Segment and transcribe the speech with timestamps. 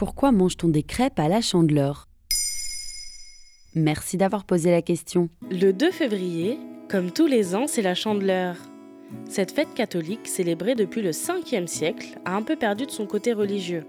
[0.00, 2.08] Pourquoi mange-t-on des crêpes à la chandeleur?
[3.74, 5.28] Merci d'avoir posé la question.
[5.50, 6.58] Le 2 février,
[6.88, 8.56] comme tous les ans, c'est la chandeleur.
[9.28, 13.34] Cette fête catholique, célébrée depuis le 5e siècle, a un peu perdu de son côté
[13.34, 13.84] religieux.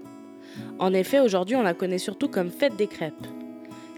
[0.78, 3.26] En effet, aujourd'hui, on la connaît surtout comme fête des crêpes.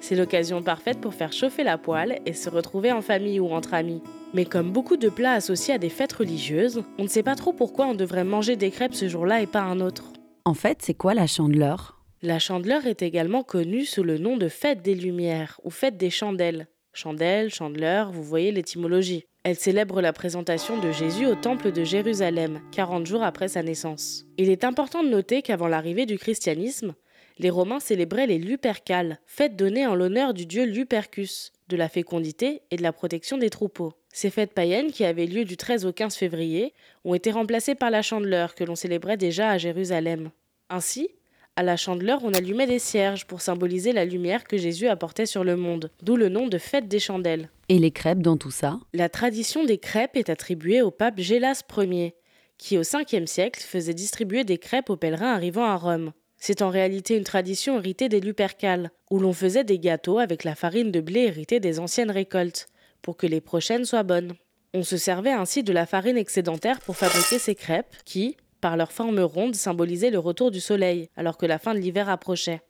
[0.00, 3.74] C'est l'occasion parfaite pour faire chauffer la poêle et se retrouver en famille ou entre
[3.74, 4.02] amis.
[4.34, 7.52] Mais comme beaucoup de plats associés à des fêtes religieuses, on ne sait pas trop
[7.52, 10.12] pourquoi on devrait manger des crêpes ce jour-là et pas un autre.
[10.44, 12.03] En fait, c'est quoi la chandeleur?
[12.24, 16.08] La chandeleur est également connue sous le nom de fête des Lumières ou fête des
[16.08, 16.68] chandelles.
[16.94, 19.26] Chandelle, chandeleur, vous voyez l'étymologie.
[19.42, 24.24] Elle célèbre la présentation de Jésus au temple de Jérusalem, 40 jours après sa naissance.
[24.38, 26.94] Il est important de noter qu'avant l'arrivée du christianisme,
[27.36, 32.62] les Romains célébraient les Lupercales, fêtes données en l'honneur du dieu Lupercus, de la fécondité
[32.70, 33.92] et de la protection des troupeaux.
[34.14, 36.72] Ces fêtes païennes, qui avaient lieu du 13 au 15 février,
[37.04, 40.30] ont été remplacées par la chandeleur que l'on célébrait déjà à Jérusalem.
[40.70, 41.10] Ainsi,
[41.56, 45.44] à la chandeleur, on allumait des cierges pour symboliser la lumière que Jésus apportait sur
[45.44, 47.48] le monde, d'où le nom de fête des chandelles.
[47.68, 48.80] Et les crêpes dans tout ça?
[48.92, 52.14] La tradition des crêpes est attribuée au pape Gélas Ier,
[52.58, 56.12] qui au 5e siècle faisait distribuer des crêpes aux pèlerins arrivant à Rome.
[56.36, 60.54] C'est en réalité une tradition héritée des Lupercales, où l'on faisait des gâteaux avec la
[60.54, 62.66] farine de blé héritée des anciennes récoltes,
[63.00, 64.34] pour que les prochaines soient bonnes.
[64.74, 68.92] On se servait ainsi de la farine excédentaire pour fabriquer ces crêpes, qui, par leur
[68.92, 72.62] forme ronde, symbolisaient le retour du soleil, alors que la fin de l'hiver approchait.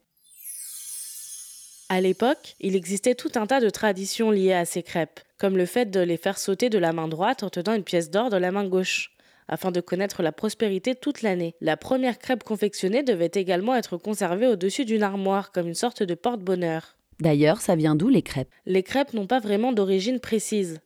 [1.89, 5.67] À l'époque, il existait tout un tas de traditions liées à ces crêpes, comme le
[5.67, 8.37] fait de les faire sauter de la main droite en tenant une pièce d'or de
[8.37, 9.13] la main gauche
[9.47, 11.55] afin de connaître la prospérité toute l'année.
[11.61, 16.15] La première crêpe confectionnée devait également être conservée au-dessus d'une armoire, comme une sorte de
[16.15, 16.97] porte-bonheur.
[17.21, 18.51] D'ailleurs, ça vient d'où les crêpes?
[18.67, 20.81] Les crêpes n'ont pas vraiment d'origine précise.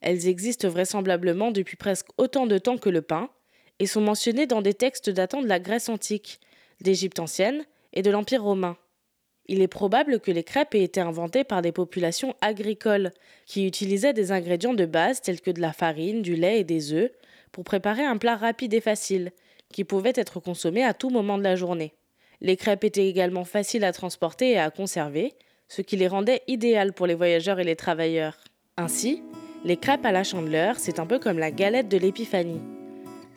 [0.00, 3.28] Elles existent vraisemblablement depuis presque autant de temps que le pain,
[3.78, 6.40] et sont mentionnées dans des textes datant de la Grèce antique,
[6.80, 8.76] d'Égypte ancienne et de l'Empire romain.
[9.46, 13.12] Il est probable que les crêpes aient été inventées par des populations agricoles
[13.46, 16.92] qui utilisaient des ingrédients de base tels que de la farine, du lait et des
[16.92, 17.10] œufs
[17.52, 19.32] pour préparer un plat rapide et facile,
[19.72, 21.92] qui pouvait être consommé à tout moment de la journée.
[22.40, 25.34] Les crêpes étaient également faciles à transporter et à conserver,
[25.68, 28.36] ce qui les rendait idéales pour les voyageurs et les travailleurs.
[28.76, 29.22] Ainsi,
[29.64, 32.60] les crêpes à la chandeleur, c'est un peu comme la galette de l'épiphanie.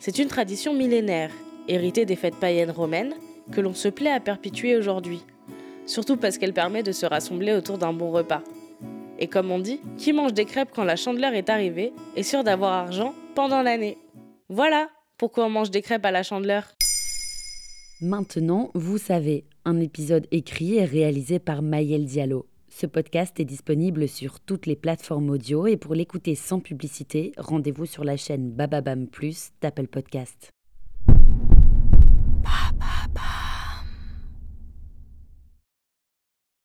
[0.00, 1.32] C'est une tradition millénaire,
[1.66, 3.14] héritée des fêtes païennes romaines,
[3.50, 5.24] que l'on se plaît à perpétuer aujourd'hui,
[5.86, 8.42] surtout parce qu'elle permet de se rassembler autour d'un bon repas.
[9.18, 12.44] Et comme on dit, qui mange des crêpes quand la chandeleur est arrivée est sûr
[12.44, 13.98] d'avoir argent pendant l'année.
[14.48, 16.74] Voilà pourquoi on mange des crêpes à la chandeleur.
[18.00, 22.46] Maintenant, vous savez, un épisode écrit et réalisé par Maël Diallo.
[22.68, 27.86] Ce podcast est disponible sur toutes les plateformes audio et pour l'écouter sans publicité, rendez-vous
[27.86, 30.52] sur la chaîne Bababam Plus d'Apple Podcast.